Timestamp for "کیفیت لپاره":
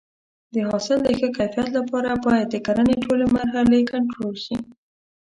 1.37-2.11